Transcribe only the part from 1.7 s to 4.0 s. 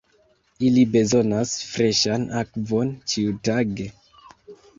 freŝan akvon ĉiutage.